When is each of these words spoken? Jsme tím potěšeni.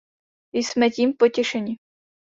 Jsme 0.53 0.89
tím 0.89 1.13
potěšeni. 1.17 1.77